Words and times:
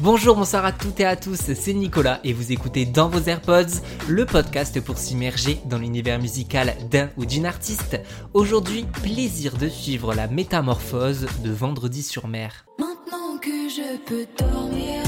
Bonjour, 0.00 0.36
bonsoir 0.36 0.66
à 0.66 0.72
toutes 0.72 1.00
et 1.00 1.06
à 1.06 1.16
tous, 1.16 1.40
c'est 1.54 1.72
Nicolas 1.72 2.20
et 2.22 2.34
vous 2.34 2.52
écoutez 2.52 2.84
dans 2.84 3.08
vos 3.08 3.18
AirPods 3.18 3.80
le 4.06 4.26
podcast 4.26 4.78
pour 4.82 4.98
s'immerger 4.98 5.58
dans 5.64 5.78
l'univers 5.78 6.20
musical 6.20 6.74
d'un 6.90 7.08
ou 7.16 7.24
d'une 7.24 7.46
artiste. 7.46 7.98
Aujourd'hui, 8.34 8.84
plaisir 9.02 9.56
de 9.56 9.70
suivre 9.70 10.14
la 10.14 10.28
métamorphose 10.28 11.26
de 11.42 11.50
Vendredi 11.50 12.02
sur 12.02 12.28
mer. 12.28 12.66
Maintenant 12.78 13.38
que 13.40 13.70
je 13.70 13.96
peux 14.04 14.26
dormir, 14.38 15.02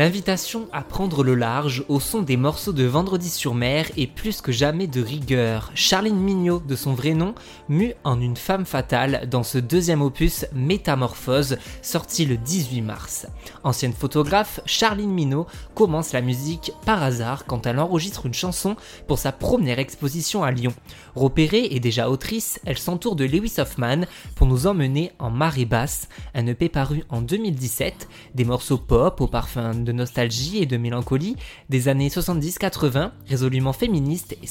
L'invitation 0.00 0.66
à 0.72 0.80
prendre 0.80 1.22
le 1.22 1.34
large 1.34 1.84
au 1.90 2.00
son 2.00 2.22
des 2.22 2.38
morceaux 2.38 2.72
de 2.72 2.84
Vendredi 2.84 3.28
sur 3.28 3.52
mer 3.52 3.84
est 3.98 4.06
plus 4.06 4.40
que 4.40 4.50
jamais 4.50 4.86
de 4.86 5.02
rigueur. 5.02 5.70
Charline 5.74 6.18
Mignot, 6.18 6.62
de 6.66 6.74
son 6.74 6.94
vrai 6.94 7.12
nom, 7.12 7.34
mue 7.68 7.92
en 8.02 8.18
une 8.18 8.38
femme 8.38 8.64
fatale 8.64 9.28
dans 9.30 9.42
ce 9.42 9.58
deuxième 9.58 10.00
opus 10.00 10.46
Métamorphose, 10.54 11.58
sorti 11.82 12.24
le 12.24 12.38
18 12.38 12.80
mars. 12.80 13.26
Ancienne 13.62 13.92
photographe, 13.92 14.60
Charline 14.64 15.12
Mignot 15.12 15.46
commence 15.74 16.14
la 16.14 16.22
musique 16.22 16.72
par 16.86 17.02
hasard 17.02 17.44
quand 17.44 17.66
elle 17.66 17.78
enregistre 17.78 18.24
une 18.24 18.32
chanson 18.32 18.76
pour 19.06 19.18
sa 19.18 19.32
première 19.32 19.78
exposition 19.78 20.42
à 20.42 20.50
Lyon. 20.50 20.72
Repérée 21.14 21.68
et 21.72 21.78
déjà 21.78 22.08
autrice, 22.08 22.58
elle 22.64 22.78
s'entoure 22.78 23.16
de 23.16 23.26
Lewis 23.26 23.56
Hoffman 23.58 24.06
pour 24.34 24.46
nous 24.46 24.66
emmener 24.66 25.12
en 25.18 25.28
marée 25.28 25.66
basse, 25.66 26.08
un 26.34 26.46
EP 26.46 26.70
paru 26.70 27.04
en 27.10 27.20
2017, 27.20 28.08
des 28.34 28.46
morceaux 28.46 28.78
pop 28.78 29.20
au 29.20 29.26
parfum 29.26 29.74
de 29.74 29.89
nostalgie 29.92 30.58
et 30.58 30.66
de 30.66 30.76
mélancolie 30.76 31.36
des 31.68 31.88
années 31.88 32.08
70-80, 32.08 33.10
résolument 33.28 33.72
féministes 33.72 34.36
et 34.42 34.46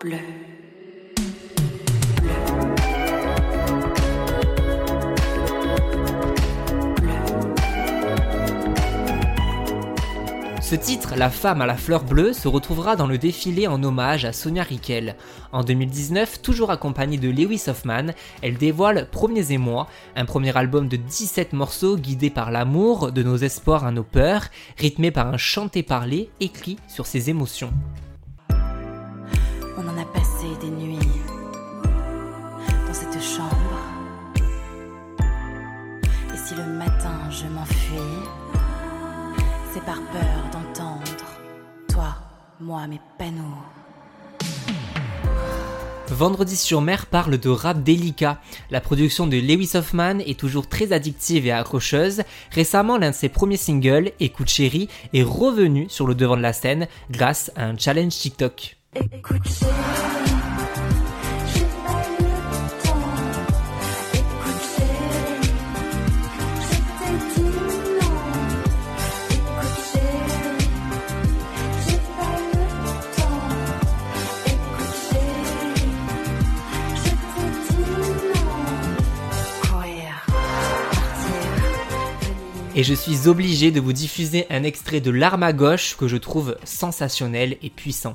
bleue. 0.00 0.37
Ce 10.68 10.74
titre, 10.74 11.14
La 11.16 11.30
femme 11.30 11.62
à 11.62 11.66
la 11.66 11.78
fleur 11.78 12.04
bleue, 12.04 12.34
se 12.34 12.46
retrouvera 12.46 12.94
dans 12.94 13.06
le 13.06 13.16
défilé 13.16 13.66
en 13.66 13.82
hommage 13.82 14.26
à 14.26 14.34
Sonia 14.34 14.62
Riquel. 14.62 15.16
En 15.50 15.64
2019, 15.64 16.42
toujours 16.42 16.70
accompagnée 16.70 17.16
de 17.16 17.30
Lewis 17.30 17.64
Hoffman, 17.68 18.08
elle 18.42 18.58
dévoile 18.58 19.08
Premiers 19.10 19.52
émois, 19.52 19.86
un 20.14 20.26
premier 20.26 20.54
album 20.54 20.86
de 20.86 20.96
17 20.98 21.54
morceaux 21.54 21.96
guidé 21.96 22.28
par 22.28 22.50
l'amour, 22.50 23.12
de 23.12 23.22
nos 23.22 23.38
espoirs 23.38 23.86
à 23.86 23.92
nos 23.92 24.02
peurs, 24.02 24.48
rythmé 24.76 25.10
par 25.10 25.28
un 25.28 25.38
chanté-parlé 25.38 26.28
écrit 26.38 26.76
sur 26.86 27.06
ses 27.06 27.30
émotions. 27.30 27.72
On 28.50 29.88
en 29.88 29.98
a 29.98 30.04
passé 30.04 30.48
des 30.60 30.68
nuits 30.68 30.98
dans 32.86 32.92
cette 32.92 33.22
chambre. 33.22 33.80
Et 36.34 36.36
si 36.46 36.54
le 36.54 36.66
matin 36.66 37.30
je 37.30 37.46
m'enfuis, 37.46 38.17
c'est 39.78 39.84
par 39.84 40.00
peur 40.10 40.50
d'entendre 40.52 41.04
toi, 41.92 42.16
moi, 42.60 42.86
mes 42.86 43.00
panneaux. 43.18 43.42
Vendredi 46.08 46.56
sur 46.56 46.80
mer 46.80 47.06
parle 47.06 47.38
de 47.38 47.48
rap 47.48 47.82
délicat. 47.82 48.40
La 48.70 48.80
production 48.80 49.26
de 49.26 49.36
Lewis 49.36 49.72
Hoffman 49.74 50.18
est 50.20 50.38
toujours 50.38 50.68
très 50.68 50.92
addictive 50.92 51.46
et 51.46 51.52
accrocheuse. 51.52 52.22
Récemment, 52.50 52.98
l'un 52.98 53.10
de 53.10 53.14
ses 53.14 53.28
premiers 53.28 53.56
singles, 53.56 54.12
Écoute 54.20 54.48
chérie, 54.48 54.88
est 55.12 55.22
revenu 55.22 55.86
sur 55.88 56.06
le 56.06 56.14
devant 56.14 56.36
de 56.36 56.42
la 56.42 56.52
scène 56.52 56.88
grâce 57.10 57.52
à 57.56 57.66
un 57.66 57.76
challenge 57.76 58.16
TikTok. 58.16 58.76
Écoute 58.96 59.46
chérie, 59.46 60.27
Et 82.78 82.84
je 82.84 82.94
suis 82.94 83.26
obligé 83.26 83.72
de 83.72 83.80
vous 83.80 83.92
diffuser 83.92 84.46
un 84.50 84.62
extrait 84.62 85.00
de 85.00 85.10
L'arme 85.10 85.42
à 85.42 85.52
gauche 85.52 85.96
que 85.96 86.06
je 86.06 86.16
trouve 86.16 86.56
sensationnel 86.62 87.56
et 87.60 87.70
puissant. 87.70 88.14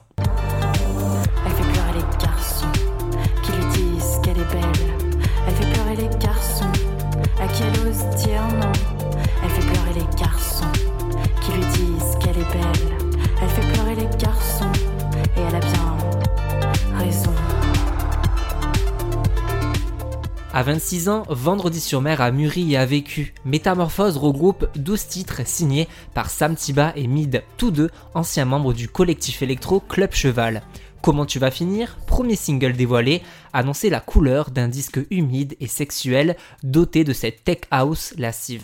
À 20.55 20.61
26 20.61 21.09
ans, 21.09 21.23
Vendredi 21.29 21.79
sur 21.79 21.99
mer 21.99 22.21
a 22.21 22.31
mûri 22.31 22.73
et 22.73 22.77
a 22.77 22.85
vécu. 22.85 23.33
Métamorphose 23.43 24.17
regroupe 24.17 24.67
12 24.75 25.07
titres 25.07 25.41
signés 25.45 25.87
par 26.13 26.29
Sam 26.29 26.55
Tiba 26.55 26.93
et 26.95 27.07
Mid, 27.07 27.41
tous 27.57 27.71
deux 27.71 27.89
anciens 28.13 28.45
membres 28.45 28.71
du 28.71 28.87
collectif 28.87 29.41
électro 29.41 29.79
Club 29.79 30.13
Cheval. 30.13 30.61
Comment 31.01 31.25
tu 31.25 31.39
vas 31.39 31.49
finir? 31.49 31.97
Premier 32.05 32.35
single 32.35 32.73
dévoilé, 32.73 33.23
annonçait 33.51 33.89
la 33.89 33.99
couleur 33.99 34.51
d'un 34.51 34.67
disque 34.67 34.99
humide 35.09 35.55
et 35.59 35.67
sexuel 35.67 36.37
doté 36.61 37.03
de 37.03 37.13
cette 37.13 37.43
tech 37.43 37.61
house 37.71 38.13
lascive. 38.19 38.63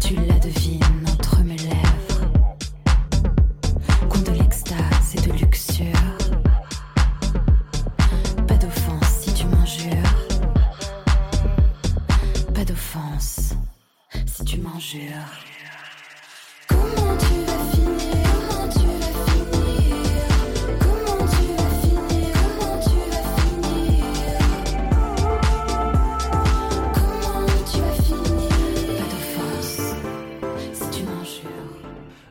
Tu 0.00 0.16
la 0.16 0.40
devines 0.40 0.87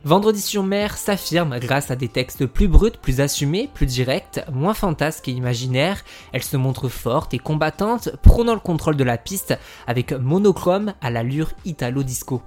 Vendredi 0.07 0.39
sur 0.39 0.63
mer 0.63 0.95
s'affirme 0.95 1.59
grâce 1.59 1.91
à 1.91 1.97
des 1.97 2.07
textes 2.07 2.45
plus 2.45 2.69
bruts, 2.69 2.93
plus 3.01 3.19
assumés, 3.19 3.69
plus 3.73 3.85
directs, 3.85 4.39
moins 4.53 4.73
fantasques 4.73 5.27
et 5.27 5.33
imaginaires. 5.33 6.01
Elle 6.31 6.43
se 6.43 6.55
montre 6.55 6.87
forte 6.87 7.33
et 7.33 7.39
combattante, 7.39 8.11
prenant 8.23 8.53
le 8.53 8.61
contrôle 8.61 8.95
de 8.95 9.03
la 9.03 9.17
piste 9.17 9.59
avec 9.85 10.13
monochrome 10.13 10.93
à 11.01 11.09
l'allure 11.09 11.51
italo-disco. 11.65 12.41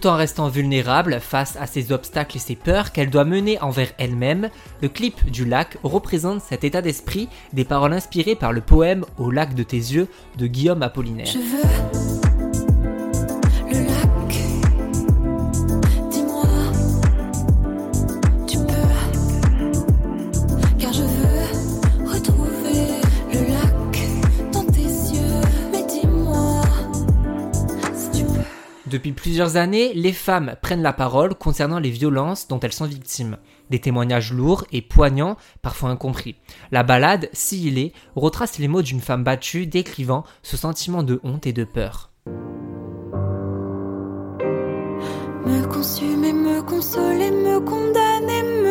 Tout 0.00 0.06
en 0.06 0.16
restant 0.16 0.48
vulnérable 0.48 1.20
face 1.20 1.56
à 1.56 1.66
ses 1.66 1.92
obstacles 1.92 2.36
et 2.36 2.40
ses 2.40 2.56
peurs 2.56 2.92
qu'elle 2.92 3.10
doit 3.10 3.24
mener 3.24 3.60
envers 3.60 3.92
elle-même. 3.98 4.48
Le 4.82 4.88
clip 4.88 5.30
du 5.30 5.44
lac 5.44 5.76
représente 5.82 6.42
cet 6.42 6.64
état 6.64 6.82
d'esprit, 6.82 7.28
des 7.52 7.64
paroles 7.64 7.92
inspirées 7.92 8.36
par 8.36 8.52
le 8.52 8.60
poème 8.60 9.04
Au 9.18 9.30
lac 9.30 9.54
de 9.54 9.62
tes 9.62 9.76
yeux 9.76 10.08
de 10.38 10.46
Guillaume 10.46 10.82
Apollinaire. 10.82 11.26
Depuis 28.90 29.12
plusieurs 29.12 29.56
années, 29.56 29.92
les 29.94 30.12
femmes 30.12 30.56
prennent 30.62 30.82
la 30.82 30.92
parole 30.92 31.36
concernant 31.36 31.78
les 31.78 31.90
violences 31.90 32.48
dont 32.48 32.58
elles 32.58 32.72
sont 32.72 32.86
victimes. 32.86 33.36
Des 33.70 33.78
témoignages 33.78 34.32
lourds 34.32 34.64
et 34.72 34.82
poignants, 34.82 35.36
parfois 35.62 35.90
incompris. 35.90 36.34
La 36.72 36.82
balade, 36.82 37.28
Si 37.32 37.64
il 37.68 37.78
est, 37.78 37.92
retrace 38.16 38.58
les 38.58 38.66
mots 38.66 38.82
d'une 38.82 39.00
femme 39.00 39.22
battue 39.22 39.68
décrivant 39.68 40.24
ce 40.42 40.56
sentiment 40.56 41.04
de 41.04 41.20
honte 41.22 41.46
et 41.46 41.52
de 41.52 41.62
peur. 41.62 42.10
Me 45.46 45.64
consumer, 45.72 46.32
me 46.32 46.60
consoler, 46.60 47.30
me 47.30 47.60
condamner, 47.60 48.42
me 48.42 48.69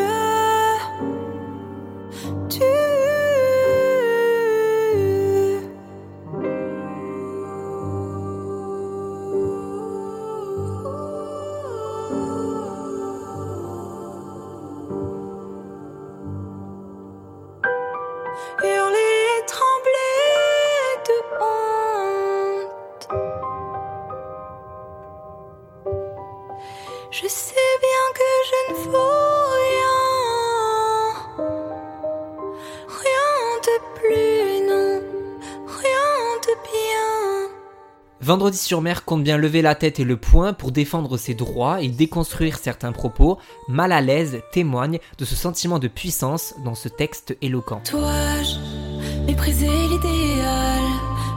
Vendredi 38.30 38.60
sur 38.60 38.82
mer 38.82 39.06
compte 39.06 39.24
bien 39.24 39.38
lever 39.38 39.64
la 39.64 39.74
tête 39.74 40.00
et 40.00 40.04
le 40.04 40.16
poing 40.16 40.54
pour 40.54 40.72
défendre 40.72 41.18
ses 41.18 41.34
droits 41.34 41.82
et 41.82 41.88
déconstruire 41.88 42.60
certains 42.60 42.92
propos. 42.92 43.40
Mal 43.68 43.92
à 43.92 44.02
l'aise 44.02 44.42
témoigne 44.52 45.00
de 45.18 45.26
ce 45.26 45.36
sentiment 45.36 45.80
de 45.80 45.88
puissance 45.88 46.54
dans 46.64 46.76
ce 46.76 46.90
texte 46.90 47.36
éloquent. 47.42 47.82
Dois-je 47.90 49.26
mépriser 49.26 49.66
l'idéal 49.66 50.84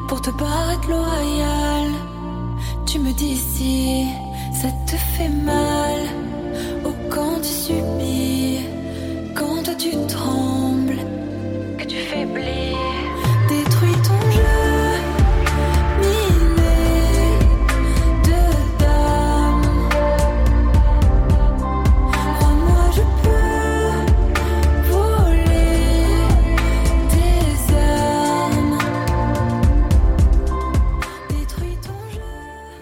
pour 0.06 0.20
te 0.20 0.28
paraître 0.32 0.86
loyal. 0.86 1.88
Tu 2.86 2.98
me 2.98 3.12
dis 3.14 3.36
si 3.38 4.04
ça 4.52 4.68
te 4.86 4.96
fait 5.16 5.30
mal 5.30 6.31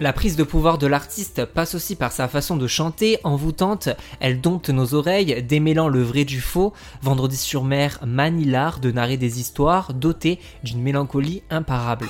La 0.01 0.13
prise 0.13 0.35
de 0.35 0.41
pouvoir 0.41 0.79
de 0.79 0.87
l'artiste 0.87 1.45
passe 1.45 1.75
aussi 1.75 1.95
par 1.95 2.11
sa 2.11 2.27
façon 2.27 2.57
de 2.57 2.65
chanter, 2.65 3.19
envoûtante, 3.23 3.89
elle 4.19 4.41
dompte 4.41 4.71
nos 4.71 4.95
oreilles, 4.95 5.43
démêlant 5.43 5.89
le 5.89 6.01
vrai 6.01 6.25
du 6.25 6.41
faux. 6.41 6.73
Vendredi 7.03 7.37
sur 7.37 7.63
mer 7.63 7.99
manie 8.03 8.45
l'art 8.45 8.79
de 8.79 8.89
narrer 8.89 9.17
des 9.17 9.39
histoires 9.39 9.93
dotées 9.93 10.39
d'une 10.63 10.81
mélancolie 10.81 11.43
imparable. 11.51 12.07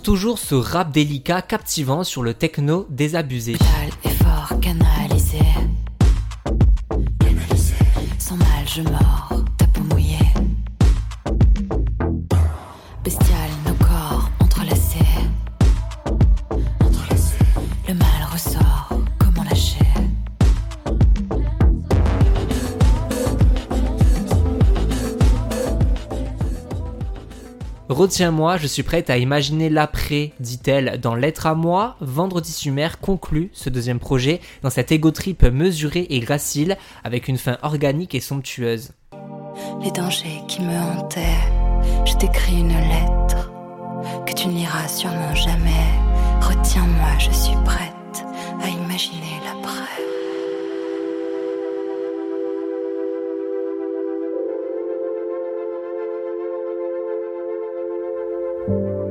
Toujours 0.00 0.38
ce 0.38 0.54
rap 0.54 0.92
délicat 0.92 1.42
captivant 1.42 2.04
sur 2.04 2.22
le 2.22 2.34
techno 2.34 2.86
désabusé. 2.88 3.56
Sans 8.18 8.36
mal, 8.36 8.48
je 8.66 8.82
mords, 8.82 9.19
Retiens-moi, 27.90 28.56
je 28.56 28.68
suis 28.68 28.84
prête 28.84 29.10
à 29.10 29.18
imaginer 29.18 29.68
l'après, 29.68 30.30
dit-elle 30.38 31.00
dans 31.00 31.16
Lettre 31.16 31.48
à 31.48 31.56
moi. 31.56 31.96
Vendredi 32.00 32.70
mer 32.70 33.00
conclut 33.00 33.50
ce 33.52 33.68
deuxième 33.68 33.98
projet 33.98 34.40
dans 34.62 34.70
cet 34.70 34.92
égo 34.92 35.10
trip 35.10 35.42
mesuré 35.42 36.06
et 36.08 36.20
gracile 36.20 36.76
avec 37.02 37.26
une 37.26 37.36
fin 37.36 37.58
organique 37.62 38.14
et 38.14 38.20
somptueuse. 38.20 38.92
Les 39.82 39.90
dangers 39.90 40.40
qui 40.46 40.62
me 40.62 40.72
hantaient, 40.72 41.40
je 42.06 42.14
t'écris 42.14 42.60
une 42.60 42.68
lettre 42.68 43.50
que 44.24 44.34
tu 44.34 44.46
ne 44.46 44.54
liras 44.54 44.86
sûrement 44.86 45.34
jamais. 45.34 45.88
Retiens-moi, 46.42 47.18
je 47.18 47.32
suis 47.32 47.56
prête 47.64 48.24
à 48.62 48.68
imaginer 48.68 49.40
l'après. 49.44 50.19
thank 58.70 58.86
you 58.86 59.09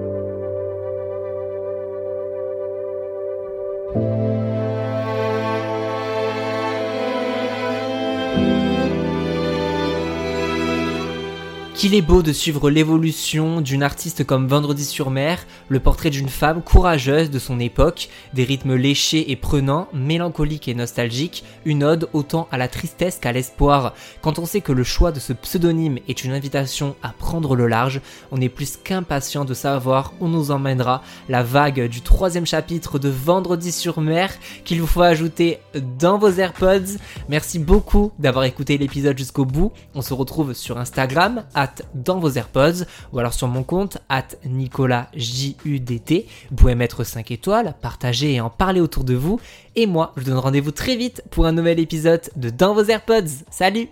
Qu'il 11.80 11.96
est 11.96 12.02
beau 12.02 12.22
de 12.22 12.34
suivre 12.34 12.70
l'évolution 12.70 13.62
d'une 13.62 13.84
artiste 13.84 14.26
comme 14.26 14.50
Vendredi 14.50 14.84
sur 14.84 15.10
mer, 15.12 15.46
le 15.70 15.80
portrait 15.80 16.10
d'une 16.10 16.28
femme 16.28 16.62
courageuse 16.62 17.30
de 17.30 17.40
son 17.40 17.58
époque, 17.58 18.10
des 18.34 18.44
rythmes 18.44 18.76
léchés 18.76 19.32
et 19.32 19.38
prenants, 19.38 19.88
mélancoliques 19.94 20.68
et 20.68 20.74
nostalgiques, 20.74 21.46
une 21.64 21.86
ode 21.86 22.10
autant 22.12 22.50
à 22.52 22.58
la 22.58 22.68
tristesse 22.68 23.18
qu'à 23.18 23.32
l'espoir. 23.32 23.94
Quand 24.22 24.40
on 24.40 24.46
sait 24.46 24.60
que 24.60 24.74
le 24.74 24.84
choix 24.84 25.14
de 25.14 25.22
ce 25.22 25.32
pseudonyme 25.32 26.00
est 26.10 26.26
une 26.26 26.34
invitation 26.34 26.98
à 27.02 27.14
prendre 27.14 27.56
le 27.56 27.68
large, 27.68 28.02
on 28.32 28.42
est 28.42 28.50
plus 28.50 28.76
qu'impatient 28.76 29.46
de 29.46 29.54
savoir 29.54 30.12
où 30.20 30.28
nous 30.28 30.52
emmènera 30.52 31.02
la 31.30 31.44
vague 31.44 31.88
du 31.88 32.02
troisième 32.02 32.46
chapitre 32.46 33.00
de 33.00 33.08
Vendredi 33.08 33.72
sur 33.72 34.02
mer 34.02 34.34
qu'il 34.66 34.82
vous 34.82 34.88
faut 34.88 35.02
ajouter 35.02 35.60
dans 35.98 36.18
vos 36.18 36.32
AirPods. 36.32 36.98
Merci 37.30 37.58
beaucoup 37.58 38.12
d'avoir 38.20 38.44
écouté 38.44 38.78
l'épisode 38.78 39.18
jusqu'au 39.18 39.46
bout. 39.46 39.72
On 39.96 40.02
se 40.02 40.14
retrouve 40.14 40.52
sur 40.52 40.78
Instagram, 40.78 41.46
dans 41.94 42.20
vos 42.20 42.32
AirPods 42.32 42.86
ou 43.14 43.20
alors 43.20 43.34
sur 43.34 43.48
mon 43.48 43.64
compte 43.64 43.98
at 44.10 44.28
NicolasJUDT. 44.46 46.26
Vous 46.50 46.56
pouvez 46.56 46.76
mettre 46.76 47.04
5 47.04 47.32
étoiles, 47.32 47.76
partager 47.82 48.34
et 48.34 48.42
en 48.42 48.50
parler 48.50 48.82
autour 48.82 49.04
de 49.04 49.16
vous. 49.16 49.40
Et 49.76 49.86
moi, 49.86 50.14
je 50.16 50.24
vous 50.24 50.30
donne 50.30 50.40
rendez-vous 50.40 50.72
très 50.72 50.96
vite 50.96 51.24
pour 51.32 51.46
un 51.46 51.52
nouvel 51.52 51.80
épisode 51.80 52.22
de 52.36 52.50
Dans 52.50 52.74
vos 52.74 52.84
AirPods. 52.84 53.46
Salut 53.50 53.90